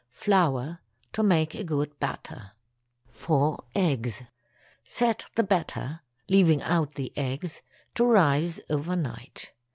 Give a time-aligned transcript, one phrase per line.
[0.09, 0.79] Flour
[1.13, 2.53] to make a good batter.
[3.05, 4.23] 4 eggs.
[4.83, 9.51] Set the batter—leaving out the eggs—to rise over night.